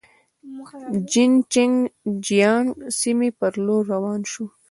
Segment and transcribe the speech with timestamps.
[1.11, 1.75] جین چنګ
[2.25, 2.67] جیانګ
[2.99, 4.45] سیمې پر لور روان شوو.